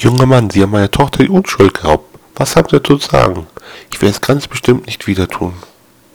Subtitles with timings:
[0.00, 2.16] Junger Mann, Sie haben meiner Tochter die Unschuld geraubt.
[2.36, 3.48] Was haben Sie zu sagen?
[3.90, 5.54] Ich werde es ganz bestimmt nicht wieder tun.